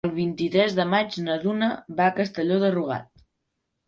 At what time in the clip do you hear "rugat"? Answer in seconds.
2.77-3.07